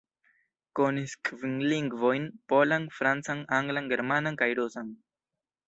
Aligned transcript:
Konis 0.79 1.13
kvin 1.29 1.53
lingvojn: 1.73 2.25
polan, 2.53 2.89
francan, 2.97 3.45
anglan, 3.61 3.93
germanan 3.95 4.43
kaj 4.43 4.51
rusan. 4.63 4.93